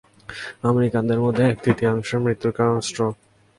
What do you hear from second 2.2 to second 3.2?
মৃত্যুর কারণ স্ট্রোক।